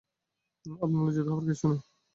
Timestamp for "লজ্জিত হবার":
1.05-1.45